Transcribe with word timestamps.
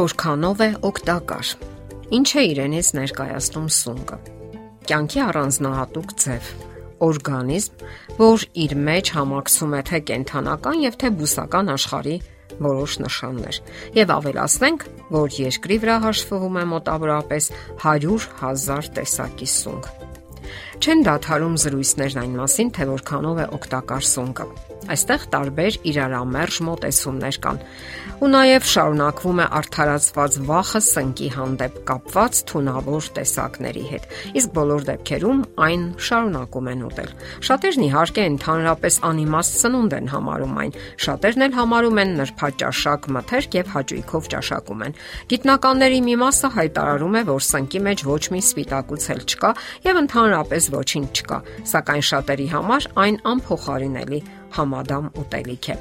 Որքանով 0.00 0.60
է 0.64 0.66
օգտակար։ 0.88 1.48
Ինչ 2.16 2.28
է 2.40 2.42
իրենից 2.50 2.88
ներկայացնում 2.96 3.66
սունկը։ 3.76 4.16
Կյանքի 4.88 5.20
առանձնահատուկ 5.26 6.14
ձև, 6.22 6.46
օրգանիզմ, 7.04 7.82
որ 8.16 8.46
իր 8.64 8.74
մեջ 8.86 9.10
համակցում 9.18 9.74
է 9.76 9.82
թե 9.90 10.00
կենթանական 10.10 10.80
եւ 10.86 10.96
թե 11.02 11.10
բուսական 11.20 11.72
աշխարհի 11.74 12.16
որոշ 12.64 12.96
նշաններ։ 13.04 13.60
Եվ 14.00 14.14
ավելացնենք, 14.16 14.86
որ 15.20 15.36
երկրի 15.44 15.78
վրա 15.84 15.96
հաշվվում 16.06 16.56
է 16.60 16.64
մոտավորապես 16.72 17.50
100.000 17.84 18.92
տեսակի 18.96 19.50
սունկ։ 19.60 19.90
Չեն 20.80 21.02
դադարում 21.04 21.56
զրույցներն 21.60 22.20
այն 22.22 22.38
մասին, 22.40 22.70
թե 22.78 22.88
որքանով 22.94 23.44
է 23.44 23.46
օգտակար 23.58 24.06
սունկը 24.14 24.46
Այստեղ 24.90 25.24
տարբեր 25.30 25.76
իրարամերժ 25.86 26.56
մոտեցումներ 26.66 27.36
կան։ 27.44 27.58
Ու 28.20 28.28
նաև 28.32 28.64
շարունակվում 28.70 29.40
է 29.40 29.44
արդարացված 29.60 30.36
վախը 30.48 30.80
սնկի 30.86 31.28
հանդեպ 31.34 31.76
կապված 31.90 32.40
թունավոր 32.50 33.08
տեսակների 33.16 33.84
հետ։ 33.90 34.08
Իսկ 34.40 34.50
բոլոր 34.56 34.86
դեպքերում 34.88 35.42
այն 35.66 35.84
շարունակում 36.08 36.70
են 36.72 36.82
ուտել։ 36.88 37.12
Շատերն 37.48 37.84
իհարկե 37.86 38.24
ընդհանրապես 38.30 38.98
անիմաստ 39.10 39.56
սնունդ 39.60 39.96
են 40.00 40.10
համարում 40.10 40.58
այն։ 40.64 40.74
Շատերն 41.06 41.44
էլ 41.46 41.54
համարում 41.60 42.00
են 42.00 42.12
նրբաճաշակ 42.20 43.08
մթերք 43.20 43.56
եւ 43.60 43.72
հաճույքով 43.76 44.30
ճաշակում 44.34 44.84
են։ 44.90 44.98
Գիտնականների 45.30 46.00
մի 46.10 46.16
մասը 46.24 46.52
հայտարարում 46.60 47.16
է, 47.20 47.24
որ 47.30 47.46
սնկի 47.50 47.80
մեջ 47.88 48.04
ոչ 48.10 48.22
մի 48.30 48.42
սպիտակուցել 48.50 49.24
չկա 49.30 49.50
եւ 49.86 50.00
ընդհանրապես 50.00 50.69
ոչինչ 50.74 51.08
չկա, 51.20 51.38
սակայն 51.70 52.04
շատերի 52.10 52.46
համար 52.54 52.90
այն 53.04 53.18
անփոխարինելի 53.30 54.20
համադամ 54.54 55.08
ուտելիք 55.20 55.66
է։ 55.70 55.76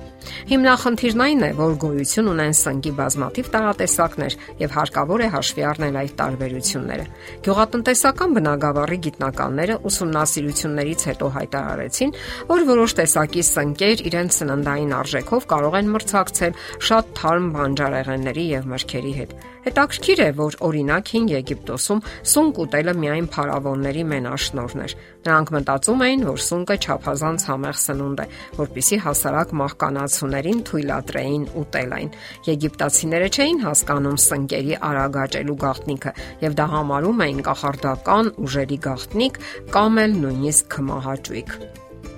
Հիմնախնդիրն 0.50 1.24
այն 1.26 1.44
է, 1.48 1.50
որ 1.58 1.76
գոյություն 1.84 2.30
ունեն 2.34 2.56
սնկի 2.60 2.92
բազմաթիվ 3.00 3.50
տարատեսակներ 3.56 4.36
եւ 4.62 4.76
հարկավոր 4.78 5.24
է 5.26 5.30
հաշվի 5.36 5.66
առնել 5.70 6.00
այդ 6.02 6.14
տարբերությունները։ 6.20 7.06
Գյուղատնտեսական 7.48 8.36
բնագավառի 8.38 9.00
գիտնականները 9.10 9.78
ուսումնասիրություններից 9.90 11.06
հետո 11.10 11.30
հայտարարեցին, 11.40 12.16
որ 12.50 12.66
որոշ 12.70 12.98
տեսակի 13.00 13.46
սնկեր 13.50 14.04
իրենց 14.10 14.40
սննդային 14.40 14.96
արժեքով 15.00 15.50
կարող 15.50 15.80
են 15.80 15.94
մրցակցել 15.98 16.60
շատ 16.90 17.14
թարմ 17.20 17.54
բանջարեղենների 17.58 18.46
եւ 18.60 18.70
մրգերի 18.76 19.16
հետ։ 19.20 19.40
Հետաքրքիր 19.66 20.20
է, 20.24 20.28
որ 20.40 20.56
օրինակ 20.70 21.10
5 21.10 21.32
Եգիպտոսում 21.34 22.02
սունկ 22.32 22.60
ուտելը 22.64 22.94
միայն 23.00 23.26
փարավոնների 23.34 24.04
մենաշնորհն 24.12 24.84
էր։ 24.86 24.94
Նրանք 25.28 25.52
մտածում 25.56 26.04
էին, 26.06 26.24
որ 26.30 26.44
սունկը 26.46 26.78
չափազանց 26.80 27.46
համեղ 27.50 27.80
սնունդ 27.84 28.24
է, 28.24 28.28
որpիսի 28.60 29.00
հասարակ 29.04 29.54
մահկանացուներին 29.60 30.64
թույլատրեին 30.70 31.44
ուտել 31.64 31.94
այն։ 32.00 32.16
Եգիպտացիները 32.48 33.30
չէին 33.36 33.62
հասկանում 33.68 34.18
սնկերի 34.30 34.80
արագաճելու 34.90 35.60
գաղտնիքը 35.66 36.16
եւ 36.48 36.58
դա 36.62 36.70
համարում 36.78 37.22
էին 37.28 37.44
կախարդական 37.50 38.34
ուժերի 38.48 38.82
գաղտնիք 38.90 39.44
կամ 39.76 40.04
էլ 40.08 40.18
նույնիսկ 40.24 40.74
քմահաճույք։ 40.80 41.56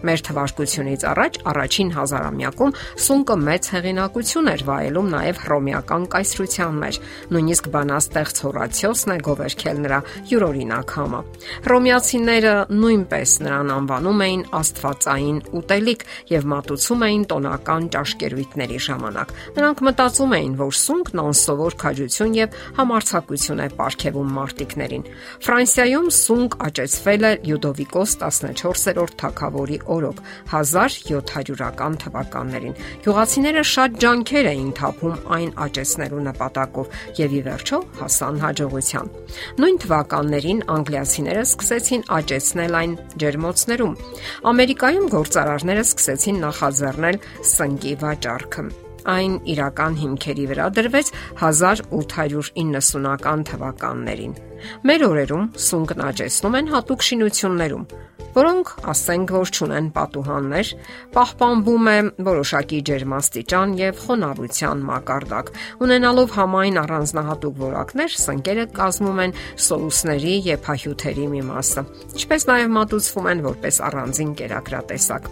Մեր 0.07 0.23
թվարկությունից 0.27 1.03
առաջ 1.11 1.39
առաջին 1.51 1.89
հազարամյակում 1.95 2.75
սունկը 3.05 3.35
մեծ 3.41 3.69
հեղինակություն 3.75 4.49
էր 4.51 4.63
վայելում 4.71 5.11
նաև 5.11 5.41
հռոմեական 5.41 6.05
կայսրության 6.15 6.79
մեջ։ 6.81 6.99
Նույնիսկ 7.31 7.69
բանաստեղծ 7.75 8.41
Հորացիոսն 8.45 9.11
է 9.11 9.17
գովերքել 9.27 9.81
նրա 9.85 9.99
յուրօրինակ 10.31 10.95
համը։ 11.01 11.21
Հռոմեացիները 11.67 12.53
նույնպես 12.81 13.35
նրան 13.45 13.73
անվանում 13.75 14.23
էին 14.25 14.43
Աստվածային 14.61 15.39
ուտելիք 15.61 16.05
եւ 16.31 16.47
մատուցում 16.51 17.05
էին 17.07 17.23
տոնական 17.31 17.89
ճաշկերույթների 17.95 18.79
ժամանակ։ 18.87 19.33
Նրանք 19.57 19.83
մտածում 19.91 20.35
էին, 20.37 20.53
որ 20.61 20.73
սունկն 20.81 21.21
անսովոր 21.21 21.77
քաջություն 21.81 22.35
եւ 22.41 22.57
համարցակություն 22.81 23.61
է 23.61 23.67
ապարգևում 23.71 24.33
մարտիկներին։ 24.37 25.05
Ֆրանսիայում 25.45 26.07
սունկ 26.17 26.57
աճեցվել 26.67 27.27
է 27.27 27.31
Լյուդովիկոս 27.47 28.15
14-րդ 28.21 29.15
թագավորի 29.21 29.77
օրոք 29.95 30.21
1700-ական 30.51 31.97
թվականներին։ 32.03 32.75
Գյուղացիները 33.05 33.63
շատ 33.71 33.97
ջանքեր 34.03 34.49
էին 34.51 34.71
թափում 34.81 35.15
այն 35.37 35.51
աճեցնելու 35.65 36.23
նպատակով 36.27 36.99
եւ 37.21 37.35
ի 37.39 37.41
վերջո 37.47 37.81
հասան 38.01 38.41
հաջողության։ 38.45 39.11
Նույն 39.61 39.81
թվականներին 39.85 40.63
անգլիացիները 40.77 41.43
սկսեցին 41.51 42.05
աճեցնել 42.19 42.79
այն 42.81 42.95
ջերմոցներում։ 43.23 43.97
Ամերիկայում 44.53 45.11
գործարարները 45.17 45.89
սկսեցին 45.89 46.41
նախաձեռնել 46.45 47.21
սնկի 47.55 47.97
վաճառքը 48.05 48.80
այն 49.15 49.33
իրական 49.55 49.93
հիմքերի 50.03 50.45
վրա 50.51 50.65
դրվեց 50.77 51.07
1890-ական 51.49 53.39
թվականներին։ 53.51 54.33
Մեր 54.85 55.01
օրերում 55.09 55.45
սունկն 55.67 55.99
աճեցնում 56.11 56.57
են 56.61 56.67
հատուկ 56.71 57.01
շինություններում, 57.07 57.85
որոնք 58.31 58.69
ասենք 58.91 59.31
որ 59.35 59.49
ճունեն 59.57 59.87
պատուհաններ, 59.95 60.69
պահպանվում 61.15 61.87
է 61.91 61.95
որոշակի 62.27 62.79
ջերմաստիճան 62.89 63.73
եւ 63.81 63.99
խոնավության 64.05 64.83
մակարդակ։ 64.87 65.51
Ունենալով 65.83 66.35
համայն 66.37 66.79
առանձնահատուկ 66.81 67.59
որակներ, 67.61 68.15
սնկերը 68.21 68.65
կազմում 68.77 69.21
են 69.25 69.35
սոուսների 69.67 70.35
եւ 70.47 70.63
փահյութերի 70.67 71.27
մի 71.31 71.43
մասը, 71.51 71.83
ինչպես 72.21 72.47
նաեւ 72.51 72.71
մատուցվում 72.77 73.29
են 73.31 73.43
որպես 73.51 73.81
առանձին 73.91 74.31
կերակրատեսակ։ 74.41 75.29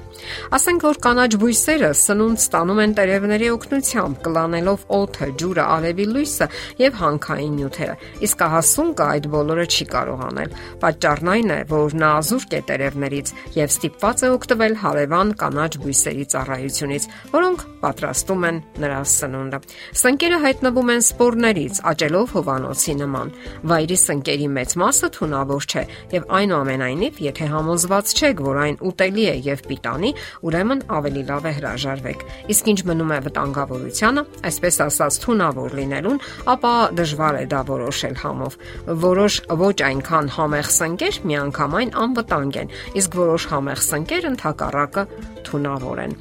Ասենք 0.59 0.87
որ 0.89 1.01
կանաչ 1.07 1.31
բույսերը 1.39 1.91
սնունդ 2.03 2.43
ստանում 2.43 2.83
են 2.83 2.95
տերևների 2.99 3.49
օգնությամբ, 3.59 4.19
կլանելով 4.27 4.85
օդը, 4.99 5.29
ջուրը, 5.39 5.63
արևի 5.79 6.09
լույսը 6.09 6.49
եւ 6.79 6.99
հանքային 6.99 7.53
նյութերը։ 7.59 7.95
Իսկահասունկը 8.29 9.05
այդ 9.09 9.31
բոլորը 9.39 9.65
չի 9.69 9.85
կարող 9.93 10.25
անել։ 10.29 10.55
Պատճառն 10.79 11.33
այն 11.35 11.53
է, 11.53 11.59
որ 11.69 11.97
նա 11.99 12.09
ազուրկ 12.19 12.55
է 12.59 12.61
տերև 12.69 12.89
տերևներից 12.89 13.31
եւ 13.55 13.73
ստիպված 13.73 14.21
է 14.23 14.29
օգտվել 14.33 14.75
հարևան 14.81 15.31
կանաչ 15.39 15.71
բույսերի 15.83 16.25
ծառայությունից, 16.33 17.03
որոնք 17.33 17.63
պատրաստում 17.83 18.45
են 18.49 18.57
նրա 18.83 18.99
սնունդը։ 19.13 19.59
Սնկերը 19.99 20.39
հայտնվում 20.45 20.91
են 20.93 21.03
սպորներից, 21.05 21.81
աճելով 21.91 22.33
հովանոցի 22.39 22.95
նման։ 22.99 23.33
Վայրի 23.69 23.97
սնկերի 23.99 24.47
մեծ 24.57 24.75
մասը 24.79 25.09
թունավոր 25.19 25.67
չէ 25.69 25.83
եւ 26.15 26.27
այնուամենայնիվ, 26.39 27.21
եթե 27.29 27.49
համոզված 27.53 28.13
չեք, 28.19 28.43
որ 28.49 28.59
այն 28.63 28.79
ուտելի 28.89 29.25
է 29.29 29.35
եւ 29.49 29.63
պիտանի, 29.69 30.11
ուրեմն 30.49 30.83
ավելի 30.99 31.23
լավ 31.29 31.49
է 31.49 31.53
հրաժարվեք։ 31.59 32.25
Իսկ 32.49 32.71
ինչ 32.73 32.79
մնում 32.89 33.13
է 33.13 33.19
վտանգավորությանը, 33.49 34.23
այսպես 34.45 34.75
ասած 34.85 35.17
թունավոր 35.23 35.75
լինելուն, 35.79 36.19
ապա 36.53 36.73
դժվար 36.97 37.37
է 37.39 37.45
դա 37.49 37.61
որոշել 37.69 38.15
համով։ 38.23 38.57
Որոշ 39.03 39.37
ոչ 39.61 39.77
այնքան 39.89 40.29
համեղ 40.37 40.69
սնկեր 40.75 41.15
միանգամայն 41.29 41.93
անվտանգ 42.03 42.59
են, 42.63 42.73
իսկ 42.99 43.17
որոշ 43.19 43.47
համեղ 43.53 43.81
սնկեր 43.89 44.29
ընդհակառակը 44.33 45.05
թունավոր 45.49 46.03
են։ 46.05 46.13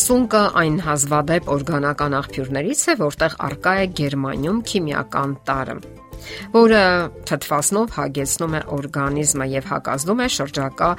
Սունկը 0.00 0.42
այն 0.60 0.76
հազվադեպ 0.86 1.48
օրգանական 1.50 2.20
աղբյուրներից 2.20 2.84
է, 2.92 2.98
որտեղ 3.00 3.40
արկա 3.50 3.74
է 3.80 3.88
գերմանիում 4.00 4.62
քիմիական 4.70 5.34
տարը 5.50 5.80
որը 6.54 6.82
թթվասնով 7.30 7.94
հագեցնում 7.96 8.56
է 8.58 8.60
օրգանիզմը 8.76 9.46
եւ 9.54 9.70
հակազդում 9.70 10.20
է 10.20 10.28
շրջակա 10.36 10.90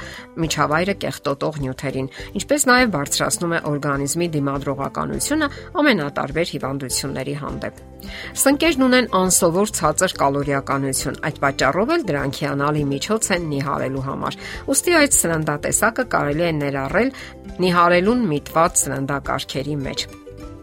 միջավայրը 0.46 0.96
կեղտոտող 1.06 1.62
նյութերին, 1.66 2.12
ինչպես 2.42 2.68
նաեւ 2.72 2.92
բարձրացնում 2.96 3.56
է 3.56 3.60
օրգանիզմի 3.72 4.28
դիմադրողականությունը 4.36 5.50
ամենատարբեր 5.82 6.54
հիվանդությունների 6.56 7.36
հանդեպ։ 7.42 7.82
Սնկերն 8.42 8.86
ունեն 8.88 9.08
անսովոր 9.14 9.72
ցածր 9.78 10.16
կալորիականություն, 10.22 11.20
այդ 11.28 11.38
պատճառով 11.44 11.94
էլ 11.96 12.06
դրանք 12.10 12.40
հիանալի 12.42 12.86
միջոց 12.92 13.30
են 13.36 13.46
նիհարելու 13.52 14.06
համար։ 14.08 14.40
Ոստի 14.72 14.98
այդ 15.02 15.18
սննդատեսակը 15.20 16.08
կարելի 16.16 16.48
է 16.48 16.52
ներառել 16.62 17.14
նիհարելուն 17.62 18.26
միտված 18.32 18.84
սննդակարգերի 18.86 19.78
մեջ։ 19.86 20.08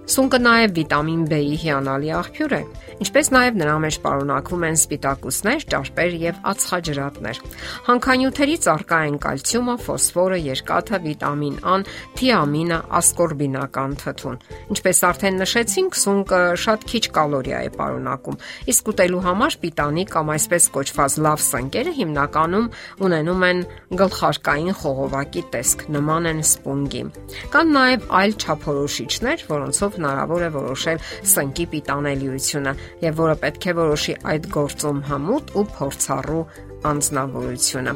Սունկը 0.08 0.38
նաև 0.40 0.70
վիտամին 0.72 1.24
B-ի 1.28 1.56
հիանալի 1.60 2.10
աղբյուր 2.16 2.52
է, 2.56 2.58
ինչպես 3.04 3.28
նաև 3.34 3.56
նրա 3.60 3.72
մեջ 3.84 3.96
պարունակվում 4.04 4.62
են 4.68 4.76
սպիտակուցներ, 4.78 5.64
ճարպեր 5.68 6.14
եւ 6.22 6.38
ածխաջրատներ։ 6.48 7.40
Հանքանյութերից 7.88 8.68
առկա 8.72 9.00
են 9.08 9.18
կալցիումը, 9.24 9.74
ֆոսֆորը, 9.84 10.38
երկաթը, 10.48 11.00
վիտամին 11.04 11.58
A, 11.68 11.74
թիամինը, 12.16 12.78
ասկորբինական 12.98 13.98
թթուն։ 14.00 14.40
Ինչպես 14.72 15.02
արդեն 15.08 15.38
նշեցինք, 15.44 16.00
սունկը 16.08 16.40
շատ 16.64 16.88
քիչ 16.88 17.04
կալորիա 17.18 17.60
է 17.68 17.70
պարունակում, 17.76 18.40
իսկ 18.72 18.90
ուտելու 18.94 19.22
համար 19.28 19.58
պիտանի 19.60 20.06
կամ 20.08 20.32
այսպես 20.38 20.70
կոչված 20.78 21.18
լավ 21.28 21.44
սնկերը 21.44 21.94
հիմնականում 22.00 22.66
ունենում 23.04 23.46
են 23.52 23.62
գլխարկային 24.00 24.74
խողովակի 24.80 25.44
տեսք, 25.52 25.86
նման 25.98 26.32
են 26.32 26.42
սպունգի։ 26.48 27.04
Կան 27.52 27.72
նաև 27.76 28.08
այլ 28.18 28.36
չափորոշիչներ, 28.38 29.46
որոնցով 29.52 29.97
հնարավոր 29.98 30.46
է 30.48 30.50
որոշել 30.58 31.02
սնկի 31.34 31.66
պիտանելիությունը 31.74 32.76
եւ 33.04 33.18
որը 33.24 33.34
պետք 33.42 33.66
է 33.68 33.74
որոշի 33.82 34.14
այդ 34.32 34.52
գործում 34.58 35.02
համուտ 35.10 35.52
ու 35.58 35.66
փորձառու 35.78 36.44
անznավորությունը։ 36.88 37.94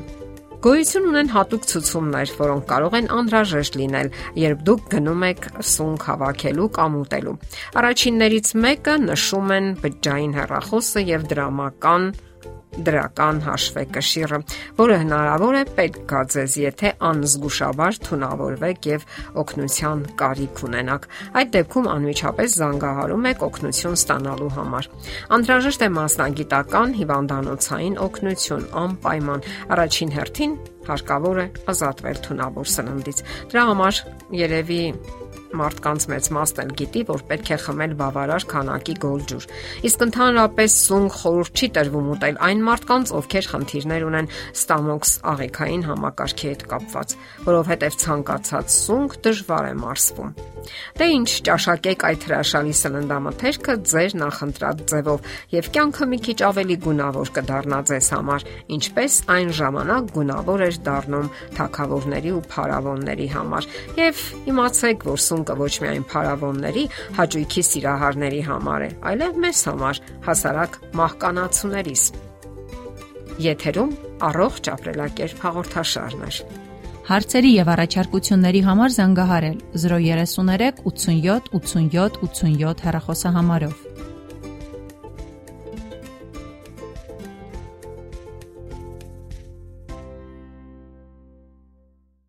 Գոյություն 0.62 1.06
ունեն 1.10 1.31
հատուկ 1.32 1.64
ցուցումներ, 1.66 2.32
որոնք 2.38 2.66
կարող 2.70 2.93
են 2.94 3.08
անհրաժեշտ 3.16 3.78
լինել, 3.81 4.10
երբ 4.38 4.60
դուք 4.69 4.84
գնում 4.93 5.25
եք 5.26 5.49
սունկ 5.72 6.04
հավաքելու 6.06 6.69
կամ 6.76 6.99
ուտելու։ 7.00 7.34
Առաջիններից 7.82 8.50
մեկը 8.62 8.94
նշում 9.02 9.50
են 9.58 9.66
բջջային 9.82 10.37
հեռախոսը 10.38 11.02
եւ 11.08 11.26
դրամական 11.32 12.06
դրական 12.72 13.40
հաշվեկշիռը, 13.46 14.38
որը 14.78 14.96
հնարավոր 15.02 15.58
է 15.58 15.62
պետք 15.76 15.98
գա 16.12 16.22
ձեզ, 16.32 16.56
եթե 16.62 16.92
անզգուշաբար 17.08 17.98
թունավորվեք 18.06 18.88
եւ 18.92 19.06
օգնության 19.42 20.04
կարիք 20.22 20.62
ունենաք։ 20.69 21.08
Այդ 21.42 21.52
դեպքում 21.56 21.88
անմիջապես 21.92 22.58
զանգահարում 22.62 23.28
եք 23.32 23.46
օգնություն 23.48 23.98
ստանալու 24.00 24.52
համար։ 24.56 24.90
Անհրաժեշտ 25.36 25.82
է 25.82 25.90
մասնագիտական 25.98 26.94
հիվանդանոցային 27.02 27.98
օգնություն 28.08 28.69
անպայման։ 28.82 29.48
Առաջին 29.76 30.14
հերթին 30.16 30.56
հարկավոր 30.88 31.42
է 31.42 31.46
ազատվել 31.72 32.22
թունավոր 32.26 32.72
սննդից։ 32.72 33.26
Դրա 33.52 33.66
համար 33.70 34.00
երևի 34.42 34.82
մարդկանց 35.60 36.06
մեծ 36.12 36.28
մասն 36.37 36.62
էլ 36.62 36.72
գիտի, 36.81 37.02
որ 37.12 37.25
պետք 37.32 37.50
է 37.52 37.58
խմել 37.62 37.94
բավարար 38.00 38.46
քանակի 38.52 38.94
գոլջուր։ 39.02 39.46
Իսկ 39.88 40.04
ընդհանրապես 40.06 40.76
սունկ 40.82 41.19
խորուրդ 41.22 41.62
չի 41.62 41.69
տրվում 41.76 42.10
ուտել 42.16 42.40
այն 42.49 42.64
մարդկանց, 42.69 43.12
ովքեր 43.22 43.50
խնդիրներ 43.52 44.06
ունեն 44.08 44.31
ստամոքս 44.62 45.12
աղիքային 45.32 45.87
համակարգի 45.93 46.52
հետ 46.52 46.66
կապված, 46.72 47.16
որովհետև 47.49 48.00
ցանկացած 48.02 48.76
սունկ 48.82 49.20
դժվար 49.26 49.70
է 49.72 49.76
մարսվում։ 49.82 50.34
Դե 50.99 51.06
ինչ 51.12 51.31
ճաշակեք 51.46 52.05
այդ 52.06 52.25
հրաշալի 52.28 52.75
սննդամթերքը 52.78 53.75
ձեր 53.93 54.14
նախընտրած 54.22 54.82
ձևով 54.93 55.31
եւ 55.52 55.70
կյանքը 55.75 56.08
մի 56.12 56.19
քիչ 56.26 56.37
ավելի 56.48 56.76
գունավոր 56.87 57.32
կդառնա 57.38 57.81
ձեզ 57.90 58.10
համար, 58.14 58.46
ինչպես 58.76 59.16
այն 59.37 59.50
ժամանակ 59.58 60.12
գունավոր 60.16 60.64
էր 60.69 60.78
դառնում 60.87 61.31
թակավորների 61.58 62.32
ու 62.37 62.44
փարավոնների 62.52 63.28
համար։ 63.32 63.69
Եվ 63.98 64.22
իմացեք, 64.52 65.06
որ 65.10 65.22
սունկը 65.43 65.55
ոչ 65.59 65.75
միայն 65.83 66.05
փարավոնների, 66.06 66.85
հաճույքի 67.19 67.62
սիրահարների 67.67 68.41
համար 68.47 68.83
է, 68.87 68.91
այլև 69.11 69.39
մեզ 69.43 69.62
համար, 69.69 70.00
հասարակ 70.27 70.79
մահկանացուներիս։ 71.00 72.03
Եթերում 73.43 73.94
առողջ 74.29 74.71
ապրելակերպ 74.73 75.43
հաղորդաշարն 75.43 76.27
է։ 76.29 76.33
Հարցերի 77.03 77.50
եւ 77.59 77.71
առաջարկությունների 77.73 78.61
համար 78.62 78.93
զանգահարել 78.97 79.56
033 79.83 80.85
87 80.87 81.50
87 81.59 82.21
87 82.23 82.85
հեռախոսահամարով։ 82.87 83.92